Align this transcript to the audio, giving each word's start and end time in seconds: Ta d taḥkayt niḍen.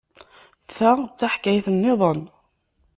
Ta 0.75 0.91
d 1.07 1.11
taḥkayt 1.19 1.67
niḍen. 1.73 2.21